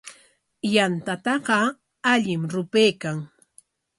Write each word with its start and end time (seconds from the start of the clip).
Yantataqa 0.73 1.59
allim 2.11 2.43
rupaykan. 2.53 3.17